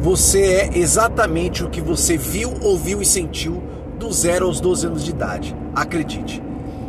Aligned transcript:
você 0.00 0.42
é 0.42 0.78
exatamente 0.78 1.62
o 1.62 1.68
que 1.68 1.80
você 1.80 2.16
viu, 2.16 2.54
ouviu 2.62 3.02
e 3.02 3.06
sentiu 3.06 3.62
do 3.98 4.10
zero 4.10 4.46
aos 4.46 4.58
12 4.58 4.86
anos 4.86 5.04
de 5.04 5.10
idade. 5.10 5.54
Acredite. 5.74 6.42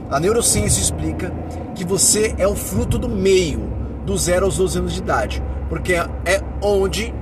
A 0.10 0.20
neurociência 0.20 0.82
explica 0.82 1.32
que 1.76 1.84
você 1.84 2.34
é 2.38 2.48
o 2.48 2.56
fruto 2.56 2.98
do 2.98 3.10
meio, 3.10 3.62
do 4.06 4.18
zero 4.18 4.46
aos 4.46 4.58
12 4.58 4.80
anos 4.80 4.94
de 4.94 5.00
idade, 5.00 5.44
porque 5.68 5.94
é 5.94 6.42
onde 6.62 7.14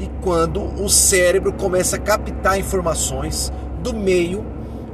e 0.00 0.08
quando 0.22 0.62
o 0.82 0.88
cérebro 0.88 1.52
começa 1.52 1.96
a 1.96 1.98
captar 1.98 2.58
informações 2.58 3.52
do 3.82 3.94
meio 3.94 4.44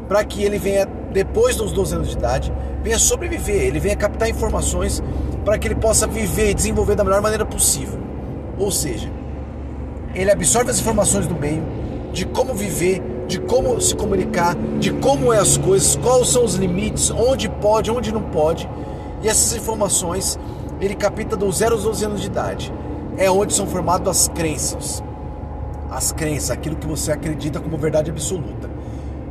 para 0.09 0.25
que 0.25 0.43
ele 0.43 0.59
venha, 0.59 0.87
depois 1.11 1.57
dos 1.57 1.73
12 1.73 1.95
anos 1.95 2.09
de 2.09 2.17
idade, 2.17 2.53
venha 2.83 2.99
sobreviver, 2.99 3.63
ele 3.63 3.79
venha 3.79 3.97
captar 3.97 4.29
informações 4.29 5.03
para 5.45 5.59
que 5.59 5.69
ele 5.69 5.75
possa 5.75 6.07
viver 6.07 6.51
e 6.51 6.55
desenvolver 6.55 6.95
da 6.95 7.05
melhor 7.05 7.21
maneira 7.21 7.45
possível. 7.45 7.99
Ou 8.59 8.71
seja, 8.71 9.11
ele 10.15 10.31
absorve 10.31 10.71
as 10.71 10.81
informações 10.81 11.27
do 11.27 11.35
meio, 11.35 11.63
de 12.13 12.25
como 12.27 12.55
viver, 12.55 13.03
de 13.27 13.41
como 13.41 13.81
se 13.81 13.95
comunicar, 13.95 14.55
de 14.79 14.93
como 14.93 15.33
é 15.33 15.39
as 15.39 15.57
coisas, 15.57 15.97
quais 15.97 16.29
são 16.29 16.45
os 16.45 16.55
limites, 16.55 17.11
onde 17.11 17.49
pode, 17.49 17.91
onde 17.91 18.13
não 18.13 18.23
pode. 18.23 18.69
E 19.23 19.29
essas 19.29 19.57
informações 19.57 20.39
ele 20.81 20.95
capta 20.95 21.37
dos 21.37 21.59
0 21.59 21.75
aos 21.75 21.85
12 21.85 22.05
anos 22.05 22.21
de 22.21 22.27
idade. 22.27 22.73
É 23.17 23.31
onde 23.31 23.55
são 23.55 23.67
formadas 23.67 24.09
as 24.09 24.29
crenças. 24.29 25.03
As 25.91 26.13
crenças, 26.13 26.51
aquilo 26.51 26.77
que 26.77 26.87
você 26.87 27.13
acredita 27.13 27.61
como 27.61 27.79
verdade 27.79 28.11
absoluta. 28.11 28.69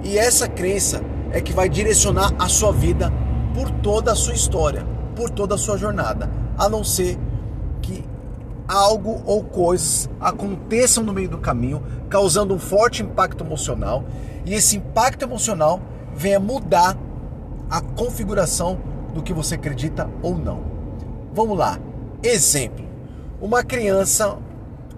E 0.04 0.18
essa 0.18 0.48
crença 0.48 1.02
é 1.32 1.42
que 1.42 1.54
vai 1.54 1.70
direcionar 1.70 2.34
a 2.40 2.48
sua 2.48 2.72
vida 2.72 3.12
por 3.54 3.70
toda 3.70 4.12
a 4.12 4.16
sua 4.16 4.34
história, 4.34 4.86
por 5.16 5.30
toda 5.30 5.56
a 5.56 5.58
sua 5.58 5.78
jornada, 5.78 6.30
a 6.58 6.68
não 6.68 6.84
ser 6.84 7.18
que 7.82 8.04
algo 8.68 9.22
ou 9.26 9.44
coisas 9.44 10.10
aconteçam 10.20 11.04
no 11.04 11.14
meio 11.14 11.30
do 11.30 11.38
caminho, 11.38 11.82
causando 12.10 12.54
um 12.54 12.60
forte 12.60 13.04
impacto 13.04 13.44
emocional, 13.44 14.04
e 14.46 14.54
esse 14.54 14.78
impacto 14.78 15.24
emocional 15.24 15.80
venha 16.16 16.40
mudar 16.40 16.98
a 17.70 17.82
configuração 17.82 18.78
do 19.14 19.22
que 19.22 19.34
você 19.34 19.56
acredita 19.56 20.10
ou 20.22 20.38
não. 20.38 20.62
Vamos 21.34 21.58
lá. 21.58 21.80
Exemplo: 22.22 22.86
uma 23.42 23.64
criança 23.64 24.38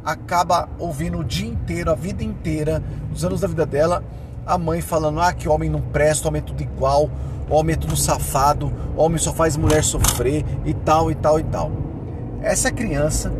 acaba 0.03 0.69
ouvindo 0.77 1.19
o 1.19 1.23
dia 1.23 1.47
inteiro, 1.47 1.91
a 1.91 1.95
vida 1.95 2.23
inteira, 2.23 2.83
os 3.13 3.25
anos 3.25 3.41
da 3.41 3.47
vida 3.47 3.65
dela, 3.65 4.03
a 4.45 4.57
mãe 4.57 4.81
falando: 4.81 5.19
ah, 5.19 5.33
que 5.33 5.49
homem 5.49 5.69
não 5.69 5.81
presta, 5.81 6.27
homem 6.27 6.41
é 6.41 6.45
tudo 6.45 6.61
igual, 6.61 7.09
homem 7.49 7.73
é 7.73 7.77
tudo 7.77 7.95
safado, 7.95 8.71
homem 8.95 9.17
só 9.17 9.33
faz 9.33 9.57
mulher 9.57 9.83
sofrer 9.83 10.45
e 10.65 10.73
tal 10.73 11.09
e 11.09 11.15
tal 11.15 11.39
e 11.39 11.43
tal. 11.43 11.71
Essa 12.41 12.71
criança, 12.71 13.33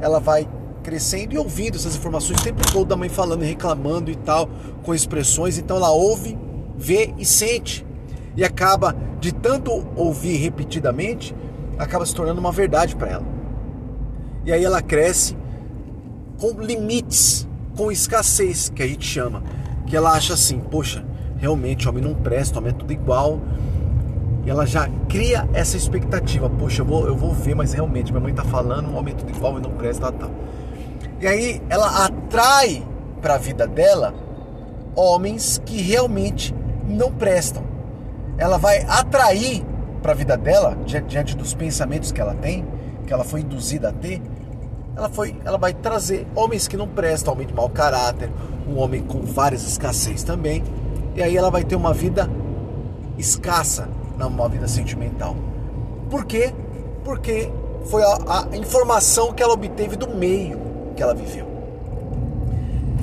ela 0.00 0.18
vai 0.18 0.48
crescendo 0.82 1.34
e 1.34 1.38
ouvindo 1.38 1.76
essas 1.76 1.94
informações 1.94 2.40
o 2.40 2.44
tempo 2.44 2.60
todo 2.72 2.88
da 2.88 2.96
mãe 2.96 3.08
falando 3.08 3.42
reclamando 3.42 4.10
e 4.10 4.16
tal, 4.16 4.48
com 4.82 4.94
expressões, 4.94 5.58
então 5.58 5.76
ela 5.76 5.90
ouve, 5.90 6.38
vê 6.76 7.12
e 7.18 7.24
sente. 7.24 7.86
E 8.36 8.44
acaba 8.44 8.96
de 9.20 9.32
tanto 9.32 9.86
ouvir 9.96 10.36
repetidamente, 10.36 11.34
acaba 11.78 12.06
se 12.06 12.14
tornando 12.14 12.40
uma 12.40 12.52
verdade 12.52 12.96
para 12.96 13.10
ela. 13.10 13.26
E 14.44 14.52
aí 14.52 14.64
ela 14.64 14.80
cresce 14.80 15.36
com 16.38 16.52
limites, 16.62 17.46
com 17.76 17.92
escassez, 17.92 18.70
que 18.70 18.82
a 18.82 18.86
gente 18.86 19.06
chama 19.06 19.42
que 19.90 19.96
ela 19.96 20.12
acha 20.12 20.34
assim, 20.34 20.60
poxa, 20.60 21.04
realmente 21.36 21.88
homem 21.88 22.02
não 22.02 22.14
presta, 22.14 22.58
homem 22.58 22.70
é 22.70 22.72
tudo 22.72 22.92
igual. 22.92 23.40
E 24.50 24.52
ela 24.52 24.66
já 24.66 24.90
cria 25.08 25.48
essa 25.54 25.76
expectativa, 25.76 26.50
poxa, 26.50 26.82
eu 26.82 26.84
vou, 26.84 27.06
eu 27.06 27.14
vou 27.14 27.32
ver, 27.32 27.54
mas 27.54 27.72
realmente 27.72 28.10
minha 28.10 28.20
mãe 28.20 28.34
tá 28.34 28.42
falando, 28.42 28.92
homem 28.96 29.14
é 29.14 29.16
tudo 29.16 29.30
igual, 29.30 29.52
homem 29.52 29.62
não 29.62 29.70
presta, 29.76 30.10
tal, 30.10 30.28
tal. 30.28 30.30
E 31.20 31.26
aí 31.28 31.62
ela 31.70 32.04
atrai 32.04 32.84
para 33.22 33.34
a 33.34 33.38
vida 33.38 33.64
dela 33.68 34.12
homens 34.96 35.62
que 35.64 35.80
realmente 35.80 36.52
não 36.84 37.12
prestam. 37.12 37.62
Ela 38.36 38.58
vai 38.58 38.82
atrair 38.88 39.64
para 40.02 40.10
a 40.10 40.14
vida 40.16 40.36
dela, 40.36 40.76
diante 41.06 41.36
dos 41.36 41.54
pensamentos 41.54 42.10
que 42.10 42.20
ela 42.20 42.34
tem, 42.34 42.66
que 43.06 43.12
ela 43.12 43.22
foi 43.22 43.42
induzida 43.42 43.90
a 43.90 43.92
ter, 43.92 44.20
ela, 44.96 45.08
foi, 45.08 45.36
ela 45.44 45.58
vai 45.58 45.72
trazer 45.72 46.26
homens 46.34 46.66
que 46.66 46.76
não 46.76 46.88
prestam, 46.88 47.34
homem 47.34 47.46
de 47.46 47.54
mau 47.54 47.68
caráter, 47.70 48.28
um 48.68 48.80
homem 48.80 49.00
com 49.00 49.20
várias 49.20 49.62
escassez 49.62 50.24
também, 50.24 50.64
e 51.14 51.22
aí 51.22 51.36
ela 51.36 51.52
vai 51.52 51.62
ter 51.62 51.76
uma 51.76 51.94
vida 51.94 52.28
escassa, 53.16 53.88
não 54.20 54.28
uma 54.28 54.48
vida 54.48 54.68
sentimental. 54.68 55.34
Por 56.10 56.24
quê? 56.24 56.52
Porque 57.04 57.50
foi 57.86 58.02
a, 58.02 58.46
a 58.52 58.56
informação 58.56 59.32
que 59.32 59.42
ela 59.42 59.54
obteve 59.54 59.96
do 59.96 60.08
meio 60.08 60.60
que 60.94 61.02
ela 61.02 61.14
viveu. 61.14 61.48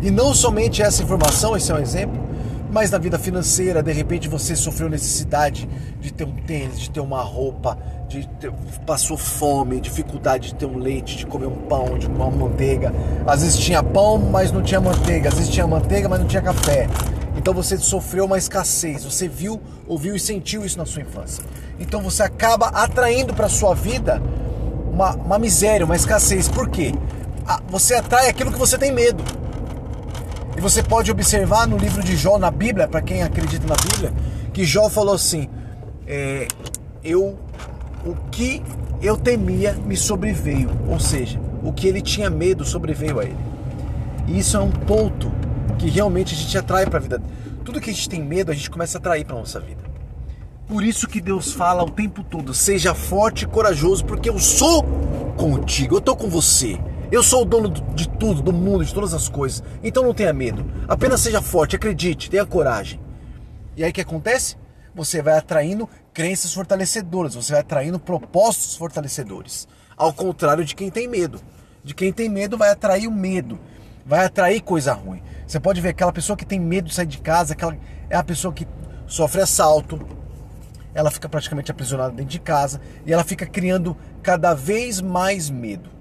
E 0.02 0.12
não 0.12 0.34
somente 0.34 0.84
essa 0.84 1.02
informação, 1.02 1.58
esse 1.58 1.72
é 1.72 1.76
um 1.76 1.80
exemplo, 1.80 2.28
mas 2.72 2.92
na 2.92 3.00
vida 3.00 3.18
financeira, 3.18 3.82
de 3.82 3.92
repente 3.92 4.28
você 4.28 4.56
sofreu 4.56 4.88
necessidade 4.90 5.68
de 6.00 6.14
ter 6.14 6.26
um 6.26 6.36
tênis, 6.36 6.80
de 6.80 6.90
ter 6.92 7.00
uma 7.00 7.22
roupa, 7.22 7.78
de 8.08 8.28
ter, 8.40 8.52
passou 8.86 9.18
fome, 9.18 9.82
dificuldade 9.82 10.50
de 10.50 10.56
ter 10.56 10.66
um 10.66 10.78
leite, 10.78 11.18
de 11.18 11.26
comer 11.26 11.48
um 11.48 11.56
pão, 11.56 11.98
de 11.98 12.06
comer 12.08 12.24
uma 12.24 12.48
manteiga. 12.48 12.94
Às 13.26 13.42
vezes 13.42 13.58
tinha 13.58 13.82
pão, 13.82 14.20
mas 14.20 14.52
não 14.52 14.62
tinha 14.62 14.80
manteiga. 14.80 15.30
Às 15.30 15.36
vezes 15.36 15.50
tinha 15.50 15.66
manteiga, 15.66 16.08
mas 16.08 16.20
não 16.20 16.28
tinha 16.28 16.42
café. 16.42 16.88
Então 17.48 17.56
você 17.56 17.78
sofreu 17.78 18.26
uma 18.26 18.38
escassez. 18.38 19.06
Você 19.06 19.26
viu, 19.26 19.62
ouviu 19.88 20.14
e 20.14 20.20
sentiu 20.20 20.66
isso 20.66 20.78
na 20.78 20.86
sua 20.86 21.02
infância. 21.02 21.42
Então 21.80 22.02
você 22.02 22.22
acaba 22.22 22.68
atraindo 22.68 23.34
para 23.34 23.48
sua 23.48 23.74
vida 23.74 24.22
uma, 24.92 25.16
uma 25.16 25.40
miséria, 25.40 25.86
uma 25.86 25.96
escassez. 25.96 26.50
Por 26.50 26.68
quê? 26.68 26.94
Você 27.70 27.96
atrai 27.96 28.28
aquilo 28.28 28.52
que 28.52 28.60
você 28.60 28.78
tem 28.78 28.92
medo. 28.92 29.24
E 30.58 30.60
você 30.60 30.84
pode 30.84 31.10
observar 31.10 31.66
no 31.66 31.78
livro 31.78 32.04
de 32.04 32.18
Jó, 32.18 32.38
na 32.38 32.52
Bíblia, 32.52 32.86
para 32.86 33.02
quem 33.02 33.24
acredita 33.24 33.66
na 33.66 33.76
Bíblia, 33.76 34.12
que 34.52 34.66
Jó 34.66 34.90
falou 34.90 35.16
assim: 35.16 35.48
é, 36.06 36.50
eu, 37.02 37.40
o 38.06 38.14
que 38.30 38.62
eu 39.02 39.16
temia 39.16 39.72
me 39.72 39.96
sobreveio, 39.96 40.70
ou 40.90 41.00
seja, 41.00 41.40
o 41.64 41.72
que 41.72 41.88
ele 41.88 42.02
tinha 42.02 42.30
medo 42.30 42.66
sobreveio 42.66 43.22
a 43.22 43.24
ele. 43.24 43.38
E 44.28 44.38
isso 44.38 44.58
é 44.58 44.60
um 44.60 44.70
ponto 44.70 45.32
que 45.78 45.90
realmente 45.90 46.34
a 46.34 46.38
gente 46.38 46.58
atrai 46.58 46.86
para 46.86 46.98
a 46.98 47.02
vida. 47.02 47.22
Tudo 47.64 47.80
que 47.80 47.90
a 47.90 47.94
gente 47.94 48.10
tem 48.10 48.24
medo, 48.24 48.52
a 48.52 48.56
gente 48.56 48.70
começa 48.70 48.98
a 48.98 49.00
atrair 49.00 49.26
para 49.26 49.36
nossa 49.36 49.60
vida. 49.60 49.84
Por 50.68 50.84
isso 50.84 51.08
que 51.08 51.22
Deus 51.22 51.54
fala 51.54 51.84
o 51.84 51.90
tempo 51.90 52.24
todo: 52.24 52.54
seja 52.54 52.94
forte 52.94 53.44
e 53.44 53.48
corajoso, 53.48 54.06
porque 54.06 54.30
eu 54.30 54.40
sou 54.40 54.84
contigo, 55.38 55.96
eu 55.96 56.00
estou 56.00 56.16
com 56.16 56.30
você. 56.30 56.80
Eu 57.10 57.24
sou 57.24 57.44
o 57.44 57.46
dono 57.46 57.70
de 57.70 58.10
tudo, 58.10 58.42
do 58.42 58.52
mundo, 58.52 58.84
de 58.84 58.94
todas 58.94 59.14
as 59.14 59.30
coisas. 59.30 59.64
Então 59.82 60.04
não 60.04 60.14
tenha 60.14 60.34
medo. 60.34 60.66
Apenas 60.90 61.22
seja 61.22 61.42
forte, 61.42 61.76
acredite, 61.76 62.30
tenha 62.30 62.46
coragem. 62.46 63.00
E 63.78 63.84
aí 63.84 63.92
o 63.92 63.94
que 63.94 64.02
acontece? 64.02 64.58
Você 64.94 65.22
vai 65.22 65.38
atraindo 65.38 65.88
crenças 66.14 66.54
fortalecedoras, 66.54 67.36
você 67.36 67.54
vai 67.54 67.62
atraindo 67.62 67.98
propósitos 67.98 68.76
fortalecedores. 68.76 69.68
Ao 69.96 70.12
contrário 70.12 70.66
de 70.66 70.76
quem 70.76 70.90
tem 70.90 71.08
medo. 71.08 71.40
De 71.84 71.94
quem 71.94 72.12
tem 72.12 72.28
medo 72.28 72.58
vai 72.58 72.72
atrair 72.72 73.08
o 73.08 73.12
medo, 73.12 73.58
vai 74.06 74.26
atrair 74.26 74.60
coisa 74.60 74.92
ruim. 74.92 75.22
Você 75.48 75.60
pode 75.60 75.80
ver 75.82 75.90
aquela 75.90 76.12
pessoa 76.12 76.36
que 76.36 76.46
tem 76.46 76.60
medo 76.60 76.90
de 76.90 76.94
sair 76.94 77.06
de 77.08 77.20
casa, 77.20 77.54
aquela 77.54 77.78
é 78.10 78.16
a 78.16 78.24
pessoa 78.24 78.54
que 78.54 78.68
sofre 79.08 79.42
assalto, 79.42 80.00
ela 80.94 81.10
fica 81.10 81.30
praticamente 81.30 81.72
aprisionada 81.72 82.12
dentro 82.12 82.32
de 82.32 82.40
casa 82.40 82.82
e 83.06 83.14
ela 83.14 83.24
fica 83.24 83.46
criando 83.46 83.96
cada 84.22 84.54
vez 84.54 85.00
mais 85.00 85.50
medo 85.50 85.98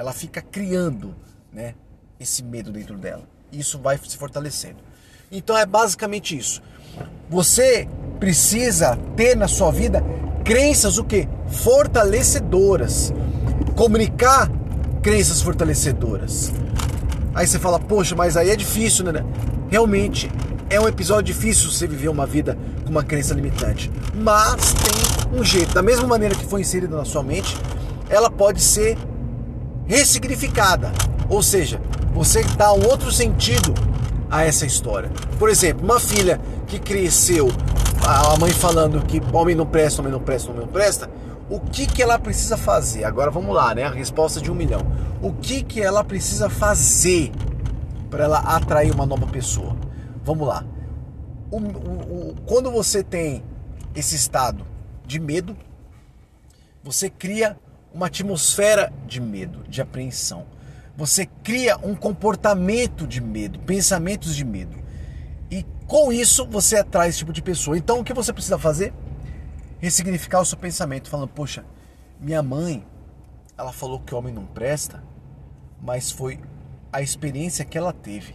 ela 0.00 0.14
fica 0.14 0.40
criando 0.40 1.14
né, 1.52 1.74
esse 2.18 2.42
medo 2.42 2.72
dentro 2.72 2.96
dela. 2.96 3.24
Isso 3.52 3.78
vai 3.78 3.98
se 3.98 4.16
fortalecendo. 4.16 4.78
Então 5.30 5.54
é 5.54 5.66
basicamente 5.66 6.34
isso. 6.34 6.62
Você 7.28 7.86
precisa 8.18 8.96
ter 9.14 9.36
na 9.36 9.46
sua 9.46 9.70
vida 9.70 10.02
crenças 10.42 10.96
o 10.96 11.04
que? 11.04 11.28
Fortalecedoras. 11.48 13.12
Comunicar 13.76 14.50
crenças 15.02 15.42
fortalecedoras. 15.42 16.50
Aí 17.34 17.46
você 17.46 17.58
fala, 17.58 17.78
poxa, 17.78 18.14
mas 18.14 18.36
aí 18.36 18.50
é 18.50 18.56
difícil, 18.56 19.04
né? 19.04 19.24
Realmente 19.68 20.30
é 20.68 20.80
um 20.80 20.86
episódio 20.86 21.34
difícil 21.34 21.70
você 21.70 21.86
viver 21.86 22.08
uma 22.08 22.26
vida 22.26 22.56
com 22.84 22.90
uma 22.90 23.02
crença 23.02 23.34
limitante. 23.34 23.90
Mas 24.14 24.72
tem 24.74 25.38
um 25.38 25.44
jeito. 25.44 25.74
Da 25.74 25.82
mesma 25.82 26.06
maneira 26.06 26.34
que 26.34 26.44
foi 26.44 26.60
inserida 26.60 26.96
na 26.96 27.04
sua 27.04 27.22
mente, 27.22 27.56
ela 28.08 28.30
pode 28.30 28.60
ser 28.60 28.96
ressignificada. 29.86 30.92
Ou 31.28 31.42
seja, 31.42 31.80
você 32.12 32.42
dá 32.56 32.72
um 32.72 32.84
outro 32.86 33.10
sentido 33.12 33.74
a 34.30 34.44
essa 34.44 34.64
história. 34.64 35.10
Por 35.38 35.48
exemplo, 35.48 35.84
uma 35.84 35.98
filha 35.98 36.40
que 36.66 36.78
cresceu, 36.78 37.50
a 38.06 38.36
mãe 38.38 38.52
falando 38.52 39.04
que 39.04 39.20
homem 39.32 39.54
não 39.54 39.66
presta, 39.66 40.00
homem 40.00 40.12
não 40.12 40.20
presta, 40.20 40.50
homem 40.50 40.62
não 40.62 40.72
presta, 40.72 41.10
o 41.50 41.58
que, 41.58 41.84
que 41.84 42.00
ela 42.00 42.16
precisa 42.16 42.56
fazer? 42.56 43.02
Agora 43.04 43.28
vamos 43.28 43.52
lá, 43.52 43.74
né? 43.74 43.82
A 43.84 43.90
resposta 43.90 44.40
de 44.40 44.52
um 44.52 44.54
milhão. 44.54 44.80
O 45.20 45.32
que, 45.32 45.64
que 45.64 45.82
ela 45.82 46.04
precisa 46.04 46.48
fazer 46.48 47.32
para 48.08 48.22
ela 48.24 48.38
atrair 48.38 48.94
uma 48.94 49.04
nova 49.04 49.26
pessoa? 49.26 49.76
Vamos 50.24 50.46
lá. 50.46 50.64
O, 51.50 51.56
o, 51.58 52.30
o, 52.30 52.36
quando 52.46 52.70
você 52.70 53.02
tem 53.02 53.42
esse 53.96 54.14
estado 54.14 54.64
de 55.04 55.18
medo, 55.18 55.56
você 56.84 57.10
cria 57.10 57.58
uma 57.92 58.06
atmosfera 58.06 58.92
de 59.04 59.20
medo, 59.20 59.64
de 59.68 59.82
apreensão. 59.82 60.46
você 60.96 61.26
cria 61.42 61.76
um 61.82 61.96
comportamento 61.96 63.08
de 63.08 63.20
medo, 63.20 63.58
pensamentos 63.60 64.36
de 64.36 64.44
medo. 64.44 64.76
E 65.50 65.64
com 65.88 66.12
isso 66.12 66.46
você 66.46 66.76
atrai 66.76 67.08
esse 67.08 67.18
tipo 67.18 67.32
de 67.32 67.42
pessoa. 67.42 67.76
Então 67.76 67.98
o 67.98 68.04
que 68.04 68.14
você 68.14 68.32
precisa 68.32 68.56
fazer? 68.56 68.92
Ressignificar 69.80 70.40
o 70.40 70.44
seu 70.44 70.58
pensamento, 70.58 71.08
falando, 71.08 71.30
poxa, 71.30 71.64
minha 72.20 72.42
mãe, 72.42 72.86
ela 73.56 73.72
falou 73.72 73.98
que 73.98 74.14
homem 74.14 74.32
não 74.32 74.44
presta, 74.44 75.02
mas 75.80 76.12
foi 76.12 76.38
a 76.92 77.00
experiência 77.00 77.64
que 77.64 77.78
ela 77.78 77.90
teve. 77.90 78.34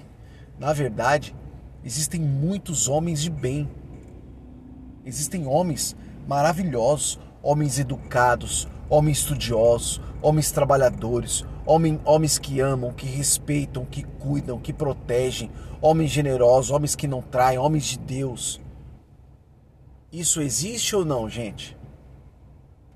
Na 0.57 0.73
verdade, 0.73 1.35
existem 1.83 2.19
muitos 2.19 2.87
homens 2.87 3.21
de 3.21 3.29
bem. 3.29 3.69
Existem 5.05 5.45
homens 5.45 5.95
maravilhosos, 6.27 7.19
homens 7.43 7.77
educados, 7.77 8.67
homens 8.89 9.19
estudiosos, 9.19 10.01
homens 10.23 10.51
trabalhadores, 10.51 11.45
homens, 11.63 11.99
homens 12.05 12.39
que 12.39 12.59
amam, 12.59 12.91
que 12.91 13.05
respeitam, 13.05 13.85
que 13.85 14.01
cuidam, 14.01 14.59
que 14.59 14.73
protegem, 14.73 15.51
homens 15.79 16.09
generosos, 16.09 16.71
homens 16.71 16.95
que 16.95 17.07
não 17.07 17.21
traem, 17.21 17.59
homens 17.59 17.83
de 17.85 17.99
Deus. 17.99 18.64
Isso 20.15 20.41
existe 20.41 20.95
ou 20.95 21.03
não, 21.03 21.29
gente? 21.29 21.77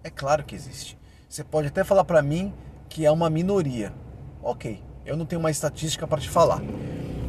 É 0.01 0.09
claro 0.09 0.41
que 0.45 0.55
existe. 0.55 0.97
Você 1.27 1.43
pode 1.43 1.67
até 1.67 1.83
falar 1.83 2.05
para 2.05 2.21
mim 2.21 2.53
que 2.87 3.05
é 3.05 3.11
uma 3.11 3.29
minoria. 3.29 3.93
Ok, 4.41 4.81
eu 5.05 5.17
não 5.17 5.25
tenho 5.25 5.41
uma 5.41 5.51
estatística 5.51 6.07
para 6.07 6.21
te 6.21 6.29
falar. 6.29 6.61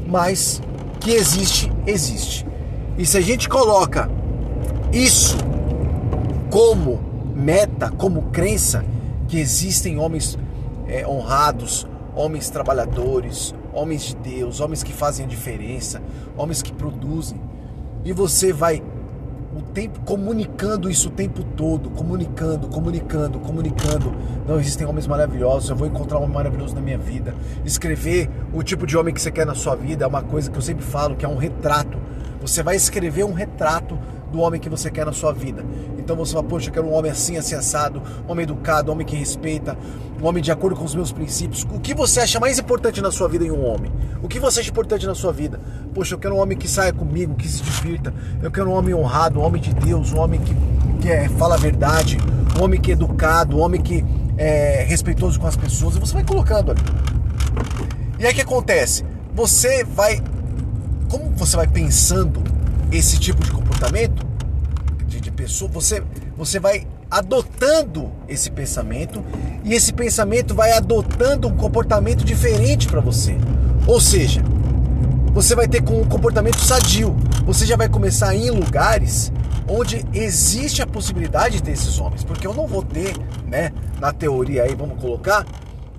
Mas 0.07 0.63
que 1.01 1.11
existe, 1.11 1.73
existe. 1.89 2.47
E 2.97 3.05
se 3.05 3.19
a 3.19 3.21
gente 3.21 3.49
coloca 3.49 4.09
isso 4.93 5.37
como 6.53 7.01
meta, 7.35 7.91
como 7.91 8.31
crença, 8.31 8.85
que 9.27 9.41
existem 9.41 9.99
homens 9.99 10.39
é, 10.87 11.05
honrados, 11.05 11.85
homens 12.15 12.49
trabalhadores, 12.49 13.53
homens 13.73 14.03
de 14.03 14.15
Deus, 14.15 14.61
homens 14.61 14.85
que 14.85 14.93
fazem 14.93 15.27
a 15.27 15.29
diferença, 15.29 16.01
homens 16.37 16.63
que 16.63 16.73
produzem, 16.73 17.41
e 18.05 18.13
você 18.13 18.53
vai 18.53 18.81
o 19.55 19.61
tempo 19.63 20.01
comunicando 20.01 20.89
isso 20.89 21.09
o 21.09 21.11
tempo 21.11 21.43
todo, 21.57 21.91
comunicando, 21.91 22.69
comunicando, 22.69 23.39
comunicando. 23.41 24.15
Não 24.47 24.59
existem 24.61 24.87
homens 24.87 25.07
maravilhosos, 25.07 25.71
eu 25.71 25.77
vou 25.77 25.87
encontrar 25.87 26.19
um 26.19 26.23
homem 26.23 26.35
maravilhoso 26.35 26.75
na 26.75 26.81
minha 26.81 26.99
vida. 26.99 27.35
Escrever 27.65 28.31
o 28.53 28.63
tipo 28.63 28.87
de 28.87 28.97
homem 28.97 29.13
que 29.13 29.21
você 29.21 29.31
quer 29.31 29.45
na 29.45 29.55
sua 29.55 29.75
vida 29.75 30.05
é 30.05 30.07
uma 30.07 30.23
coisa 30.23 30.51
que 30.51 30.57
eu 30.57 30.63
sempre 30.63 30.85
falo, 30.85 31.17
que 31.17 31.25
é 31.25 31.29
um 31.29 31.37
retrato. 31.37 31.99
Você 32.41 32.63
vai 32.63 32.77
escrever 32.77 33.25
um 33.25 33.33
retrato 33.33 33.99
do 34.31 34.41
homem 34.41 34.61
que 34.61 34.69
você 34.69 34.91
quer 34.91 35.05
na 35.05 35.13
sua 35.13 35.33
vida. 35.33 35.65
Então 36.11 36.27
você 36.27 36.33
fala, 36.33 36.45
poxa, 36.45 36.71
eu 36.71 36.73
quero 36.73 36.89
um 36.89 36.93
homem 36.93 37.09
assim, 37.09 37.37
assim, 37.37 37.55
assado, 37.55 38.03
um 38.27 38.33
homem 38.33 38.43
educado, 38.43 38.91
um 38.91 38.95
homem 38.95 39.07
que 39.07 39.15
respeita, 39.15 39.79
um 40.21 40.27
homem 40.27 40.43
de 40.43 40.51
acordo 40.51 40.75
com 40.75 40.85
os 40.85 40.93
meus 40.93 41.13
princípios. 41.13 41.65
O 41.73 41.79
que 41.79 41.95
você 41.95 42.19
acha 42.19 42.41
mais 42.41 42.59
importante 42.59 43.01
na 43.01 43.13
sua 43.13 43.29
vida 43.29 43.45
em 43.45 43.53
um 43.53 43.65
homem? 43.65 43.93
O 44.21 44.27
que 44.27 44.41
você 44.41 44.59
acha 44.59 44.71
importante 44.71 45.07
na 45.07 45.15
sua 45.15 45.33
vida? 45.33 45.61
Poxa, 45.95 46.17
eu 46.17 46.19
quero 46.19 46.35
um 46.35 46.41
homem 46.41 46.59
que 46.59 46.67
saia 46.67 46.93
comigo, 46.93 47.37
que 47.37 47.47
se 47.47 47.63
divirta. 47.63 48.13
Eu 48.43 48.51
quero 48.51 48.71
um 48.71 48.73
homem 48.73 48.93
honrado, 48.93 49.39
um 49.39 49.45
homem 49.45 49.63
de 49.63 49.73
Deus, 49.73 50.13
um 50.13 50.19
homem 50.19 50.41
que, 50.41 50.53
que 51.01 51.09
é, 51.09 51.29
fala 51.29 51.55
a 51.55 51.59
verdade, 51.59 52.19
um 52.59 52.65
homem 52.65 52.81
que 52.81 52.91
é 52.91 52.95
educado, 52.95 53.59
um 53.59 53.61
homem 53.61 53.81
que 53.81 54.05
é 54.37 54.85
respeitoso 54.89 55.39
com 55.39 55.47
as 55.47 55.57
pessoas. 55.57 55.95
E 55.95 56.01
você 56.01 56.13
vai 56.13 56.25
colocando 56.25 56.73
ali. 56.73 56.81
E 58.19 58.27
aí 58.27 58.33
o 58.33 58.35
que 58.35 58.43
acontece? 58.43 59.05
Você 59.33 59.85
vai. 59.85 60.21
Como 61.09 61.31
você 61.37 61.57
vai 61.57 61.69
pensando 61.69 62.43
esse 62.91 63.17
tipo 63.17 63.45
de 63.45 63.53
comportamento 63.53 64.30
pessoa, 65.51 65.71
você, 65.71 66.03
você 66.37 66.61
vai 66.61 66.87
adotando 67.11 68.13
esse 68.29 68.51
pensamento 68.51 69.23
e 69.65 69.75
esse 69.75 69.93
pensamento 69.93 70.55
vai 70.55 70.73
adotando 70.73 71.49
um 71.49 71.57
comportamento 71.57 72.25
diferente 72.25 72.87
para 72.87 73.01
você. 73.01 73.37
Ou 73.87 74.01
seja, 74.01 74.43
você 75.33 75.57
vai 75.57 75.67
ter 75.67 75.83
um 75.83 76.05
comportamento 76.05 76.61
sadio. 76.61 77.17
Você 77.45 77.67
já 77.67 77.77
vai 77.77 77.89
começar 77.89 78.35
em 78.35 78.51
lugares 78.51 79.33
onde 79.69 80.05
existe 80.13 80.83
a 80.83 80.87
possibilidade 80.87 81.57
de 81.57 81.63
ter 81.63 81.73
esses 81.73 81.99
homens, 81.99 82.25
porque 82.25 82.47
eu 82.47 82.55
não 82.55 82.67
vou 82.67 82.83
ter, 82.83 83.13
né, 83.47 83.73
na 84.01 84.13
teoria 84.13 84.65
aí, 84.65 84.75
vamos 84.75 85.01
colocar, 85.01 85.47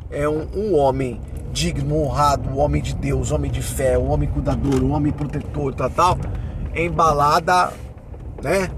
é 0.10 0.28
um, 0.28 0.46
um 0.54 0.76
homem 0.76 1.22
digno, 1.54 2.02
honrado, 2.02 2.50
um 2.50 2.60
homem 2.60 2.82
de 2.82 2.94
Deus, 2.94 3.32
um 3.32 3.36
homem 3.36 3.52
de 3.52 3.62
fé, 3.62 3.98
um 3.98 4.12
homem 4.12 4.28
cuidador, 4.28 4.84
um 4.84 4.92
homem 4.92 5.12
protetor, 5.12 5.74
tal, 5.74 5.90
tal 5.90 6.18
embalada, 6.76 7.72
né? 8.42 8.70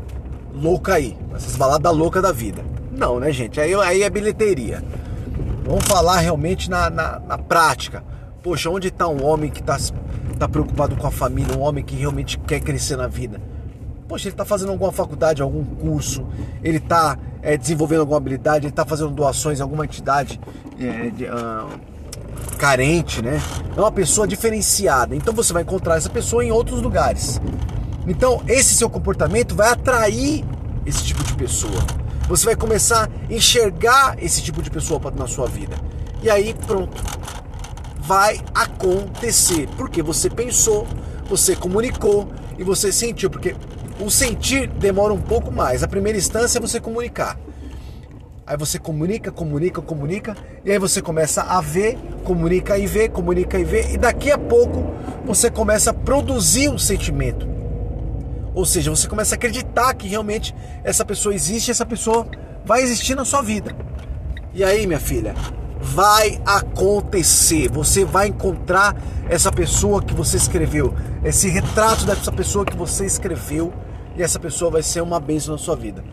Louca 0.54 0.96
aí. 0.96 1.18
Essas 1.34 1.56
baladas 1.56 1.96
loucas 1.96 2.22
da 2.22 2.32
vida. 2.32 2.64
Não, 2.92 3.20
né, 3.20 3.32
gente? 3.32 3.60
Aí, 3.60 3.74
aí 3.74 4.04
é 4.04 4.10
bilheteria. 4.10 4.84
Vamos 5.66 5.86
falar 5.86 6.20
realmente 6.20 6.70
na, 6.70 6.90
na, 6.90 7.20
na 7.20 7.38
prática. 7.38 8.04
Poxa, 8.42 8.70
onde 8.70 8.90
está 8.90 9.08
um 9.08 9.26
homem 9.26 9.50
que 9.50 9.62
está 9.62 9.78
tá 10.38 10.48
preocupado 10.48 10.96
com 10.96 11.08
a 11.08 11.12
família, 11.12 11.58
um 11.58 11.62
homem 11.62 11.84
que 11.84 11.96
realmente 11.96 12.38
quer 12.38 12.60
crescer 12.60 12.98
na 12.98 13.08
vida? 13.08 13.42
Poxa, 14.08 14.28
ele 14.28 14.34
está 14.34 14.44
fazendo 14.44 14.72
alguma 14.72 14.92
faculdade, 14.92 15.42
algum 15.42 15.64
curso, 15.64 16.28
ele 16.62 16.78
está 16.78 17.18
é, 17.42 17.58
desenvolvendo 17.58 18.02
alguma 18.02 18.18
habilidade, 18.18 18.66
ele 18.66 18.72
está 18.72 18.86
fazendo 18.86 19.12
doações 19.12 19.60
em 19.60 19.62
alguma 19.64 19.86
entidade 19.86 20.40
é, 20.80 21.10
de, 21.10 21.24
uh, 21.24 21.68
carente, 22.58 23.22
né? 23.22 23.42
É 23.76 23.80
uma 23.80 23.92
pessoa 23.92 24.28
diferenciada. 24.28 25.16
Então 25.16 25.34
você 25.34 25.54
vai 25.54 25.64
encontrar 25.64 25.96
essa 25.96 26.10
pessoa 26.10 26.44
em 26.44 26.52
outros 26.52 26.82
lugares. 26.82 27.40
Então, 28.08 28.42
esse 28.48 28.76
seu 28.76 28.90
comportamento 28.90 29.56
vai 29.56 29.70
atrair 29.70 30.44
esse 30.86 31.04
tipo 31.04 31.24
de 31.24 31.34
pessoa. 31.36 31.82
Você 32.28 32.46
vai 32.46 32.56
começar 32.56 33.10
a 33.10 33.34
enxergar 33.34 34.16
esse 34.22 34.42
tipo 34.42 34.62
de 34.62 34.70
pessoa 34.70 35.00
na 35.16 35.28
sua 35.28 35.48
vida. 35.48 35.76
E 36.22 36.30
aí, 36.30 36.54
pronto. 36.68 37.02
Vai 38.00 38.42
acontecer. 38.54 39.68
Porque 39.78 40.02
você 40.02 40.30
pensou, 40.30 40.88
você 41.30 41.56
comunicou 41.56 42.30
e 42.58 42.64
você 42.64 42.92
sentiu. 42.92 43.30
Porque 43.30 43.56
o 44.00 44.10
sentir 44.10 44.68
demora 44.68 45.14
um 45.14 45.22
pouco 45.22 45.52
mais. 45.52 45.84
A 45.84 45.88
primeira 45.88 46.18
instância 46.18 46.60
é 46.60 46.62
você 46.62 46.80
comunicar. 46.80 47.38
Aí 48.46 48.58
você 48.58 48.78
comunica, 48.78 49.32
comunica, 49.32 49.82
comunica, 49.82 50.36
e 50.66 50.72
aí 50.72 50.78
você 50.78 51.02
começa 51.02 51.44
a 51.44 51.62
ver, 51.62 51.98
comunica 52.26 52.78
e 52.78 52.86
vê, 52.86 53.08
comunica 53.08 53.58
e 53.58 53.64
vê, 53.64 53.94
e 53.94 53.98
daqui 53.98 54.32
a 54.32 54.38
pouco 54.38 54.94
você 55.26 55.50
começa 55.50 55.92
a 55.92 55.94
produzir 55.94 56.68
um 56.68 56.78
sentimento. 56.78 57.53
Ou 58.54 58.66
seja, 58.66 58.92
você 58.92 59.08
começa 59.08 59.36
a 59.36 59.38
acreditar 59.38 59.94
que 59.94 60.08
realmente 60.08 60.54
essa 60.84 61.04
pessoa 61.04 61.34
existe 61.34 61.72
essa 61.72 61.86
pessoa 61.86 62.28
vai 62.66 62.82
existir 62.82 63.16
na 63.16 63.26
sua 63.26 63.42
vida. 63.42 63.76
E 64.54 64.64
aí, 64.64 64.86
minha 64.86 65.00
filha, 65.00 65.34
vai 65.80 66.40
acontecer. 66.46 67.70
Você 67.70 68.06
vai 68.06 68.28
encontrar 68.28 68.96
essa 69.28 69.52
pessoa 69.52 70.02
que 70.02 70.14
você 70.14 70.38
escreveu, 70.38 70.94
esse 71.24 71.50
retrato 71.50 72.06
dessa 72.06 72.32
pessoa 72.32 72.66
que 72.66 72.76
você 72.76 73.06
escreveu, 73.06 73.74
e 74.16 74.22
essa 74.22 74.40
pessoa 74.40 74.70
vai 74.70 74.84
ser 74.84 75.02
uma 75.02 75.20
bênção 75.20 75.54
na 75.54 75.58
sua 75.58 75.76
vida. 75.76 76.04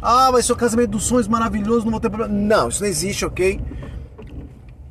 Ah, 0.00 0.30
vai 0.30 0.42
ser 0.42 0.52
o 0.52 0.56
casamento 0.56 0.90
dos 0.90 1.04
sonhos 1.04 1.28
maravilhoso, 1.28 1.84
não 1.84 1.90
vou 1.90 2.00
ter 2.00 2.08
problema. 2.08 2.32
Não, 2.32 2.68
isso 2.68 2.80
não 2.80 2.88
existe, 2.88 3.24
ok? 3.24 3.60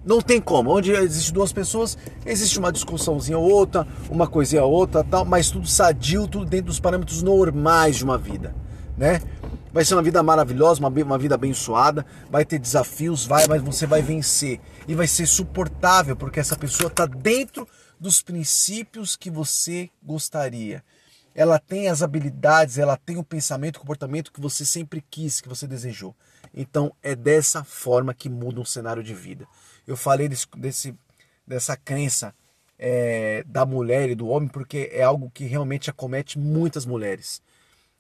Não 0.04 0.22
tem 0.22 0.40
como. 0.40 0.72
Onde 0.72 0.92
existe 0.92 1.34
duas 1.34 1.52
pessoas, 1.52 1.98
existe 2.26 2.58
uma 2.58 2.72
discussãozinha 2.72 3.38
ou 3.38 3.50
outra, 3.50 3.88
uma 4.10 4.28
coisinha 4.28 4.64
ou 4.64 4.72
outra, 4.72 5.04
tal, 5.04 5.26
mas 5.26 5.52
tudo 5.52 5.68
sadio, 5.68 6.28
tudo 6.28 6.46
dentro 6.46 6.68
dos 6.68 6.80
parâmetros 6.80 7.22
normais 7.22 7.98
de 7.98 8.04
uma 8.04 8.18
vida, 8.18 8.56
né? 8.98 9.22
Vai 9.72 9.86
ser 9.86 9.94
uma 9.94 10.02
vida 10.02 10.24
maravilhosa, 10.24 10.80
uma, 10.80 10.90
uma 10.90 11.18
vida 11.18 11.36
abençoada, 11.36 12.06
vai 12.30 12.44
ter 12.44 12.58
desafios, 12.58 13.26
vai, 13.26 13.48
mas 13.48 13.62
você 13.62 13.86
vai 13.86 14.02
vencer. 14.02 14.60
E 14.88 14.96
vai 14.96 15.08
ser 15.08 15.28
suportável, 15.28 16.16
porque 16.16 16.40
essa 16.40 16.56
pessoa 16.56 16.88
está 16.88 17.06
dentro 17.06 17.68
dos 18.00 18.22
princípios 18.22 19.16
que 19.16 19.30
você 19.30 19.92
gostaria. 20.02 20.84
Ela 21.36 21.60
tem 21.60 21.88
as 21.88 22.02
habilidades, 22.02 22.80
ela 22.80 22.98
tem 22.98 23.18
o 23.18 23.24
pensamento, 23.24 23.78
o 23.78 23.80
comportamento 23.82 24.32
que 24.32 24.42
você 24.42 24.66
sempre 24.66 25.04
quis, 25.08 25.40
que 25.40 25.48
você 25.48 25.68
desejou. 25.68 26.16
Então 26.54 26.92
é 27.04 27.16
dessa 27.16 27.64
forma 27.64 28.14
que 28.14 28.28
muda 28.28 28.60
um 28.60 28.66
cenário 28.66 29.04
de 29.04 29.14
vida. 29.14 29.48
Eu 29.90 29.98
falei 29.98 30.30
desse, 30.30 30.46
desse 30.56 30.96
dessa 31.48 31.76
crença 31.76 32.36
é, 32.78 33.44
da 33.48 33.66
mulher 33.66 34.08
e 34.08 34.14
do 34.14 34.28
homem 34.28 34.48
porque 34.48 34.88
é 34.94 35.02
algo 35.02 35.32
que 35.34 35.46
realmente 35.46 35.90
acomete 35.90 36.38
muitas 36.38 36.86
mulheres. 36.86 37.42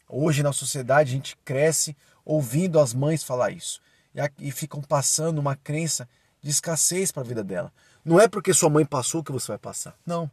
Hoje 0.08 0.44
na 0.44 0.54
sociedade 0.54 1.10
a 1.10 1.16
gente 1.16 1.36
cresce 1.38 1.98
ouvindo 2.24 2.80
as 2.80 2.94
mães 2.94 3.24
falar 3.24 3.50
isso 3.50 3.82
e, 4.14 4.48
e 4.48 4.52
ficam 4.52 4.84
passando 4.84 5.40
uma 5.40 5.56
crença 5.56 6.08
de 6.44 6.52
escassez 6.52 7.12
para 7.12 7.24
a 7.24 7.26
vida 7.26 7.44
dela. 7.44 7.74
Não 8.06 8.20
é 8.20 8.28
porque 8.28 8.54
sua 8.54 8.70
mãe 8.70 8.86
passou 8.86 9.24
que 9.24 9.32
você 9.32 9.48
vai 9.48 9.58
passar. 9.58 9.98
Não. 10.06 10.30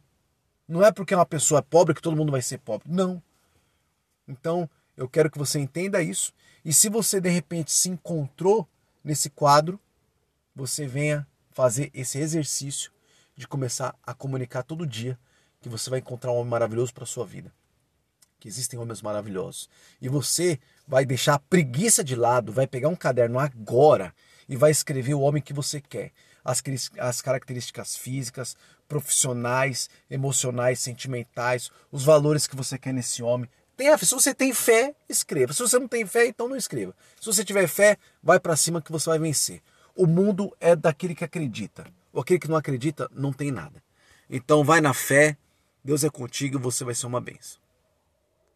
Não 0.67 0.85
é 0.85 0.91
porque 0.91 1.15
uma 1.15 1.25
pessoa 1.25 1.57
é 1.57 1.63
pobre 1.63 1.95
que 1.95 2.01
todo 2.03 2.15
mundo 2.15 2.31
vai 2.31 2.41
ser 2.43 2.59
pobre. 2.59 2.87
Não. 2.87 3.21
Então, 4.27 4.69
eu 4.95 5.09
quero 5.09 5.31
que 5.31 5.39
você 5.39 5.59
entenda 5.59 6.03
isso 6.03 6.31
e 6.63 6.71
se 6.71 6.87
você 6.87 7.19
de 7.19 7.29
repente 7.29 7.71
se 7.71 7.89
encontrou 7.89 8.67
nesse 9.03 9.29
quadro, 9.29 9.79
você 10.55 10.85
venha 10.85 11.25
fazer 11.57 11.89
esse 11.91 12.19
exercício 12.19 12.91
de 13.35 13.47
começar 13.47 13.95
a 14.05 14.13
comunicar 14.13 14.61
todo 14.61 14.85
dia 14.85 15.17
que 15.59 15.67
você 15.67 15.89
vai 15.89 15.97
encontrar 15.97 16.31
um 16.31 16.35
homem 16.35 16.51
maravilhoso 16.51 16.93
para 16.93 17.03
sua 17.03 17.25
vida. 17.25 17.51
Que 18.39 18.47
existem 18.47 18.77
homens 18.77 19.01
maravilhosos. 19.01 19.67
E 19.99 20.07
você 20.07 20.59
vai 20.87 21.03
deixar 21.03 21.33
a 21.33 21.39
preguiça 21.39 22.03
de 22.03 22.15
lado, 22.15 22.53
vai 22.53 22.67
pegar 22.67 22.89
um 22.89 22.95
caderno 22.95 23.39
agora 23.39 24.13
e 24.47 24.55
vai 24.55 24.69
escrever 24.69 25.15
o 25.15 25.21
homem 25.21 25.41
que 25.41 25.51
você 25.51 25.81
quer. 25.81 26.11
as, 26.45 26.61
as 26.99 27.23
características 27.23 27.97
físicas, 27.97 28.55
profissionais, 28.87 29.89
emocionais, 30.11 30.79
sentimentais, 30.79 31.71
os 31.91 32.03
valores 32.03 32.45
que 32.45 32.55
você 32.55 32.77
quer 32.77 32.93
nesse 32.93 33.23
homem. 33.23 33.49
Tenha, 33.75 33.97
se 33.97 34.13
você 34.13 34.31
tem 34.31 34.53
fé, 34.53 34.95
escreva. 35.09 35.53
Se 35.53 35.63
você 35.63 35.79
não 35.79 35.87
tem 35.87 36.05
fé, 36.05 36.27
então 36.27 36.47
não 36.47 36.55
escreva. 36.55 36.95
Se 37.19 37.25
você 37.25 37.43
tiver 37.43 37.65
fé, 37.67 37.97
vai 38.21 38.39
para 38.39 38.55
cima 38.55 38.79
que 38.79 38.91
você 38.91 39.09
vai 39.09 39.17
vencer. 39.17 39.63
O 39.97 40.05
mundo 40.05 40.55
é 40.59 40.75
daquele 40.75 41.15
que 41.15 41.23
acredita. 41.23 41.83
O 42.13 42.19
aquele 42.19 42.39
que 42.39 42.47
não 42.47 42.55
acredita 42.55 43.09
não 43.11 43.33
tem 43.33 43.51
nada. 43.51 43.81
Então 44.29 44.63
vai 44.63 44.79
na 44.79 44.93
fé, 44.93 45.35
Deus 45.83 46.03
é 46.03 46.09
contigo 46.09 46.57
e 46.57 46.61
você 46.61 46.83
vai 46.83 46.93
ser 46.93 47.07
uma 47.07 47.19
benção. 47.19 47.59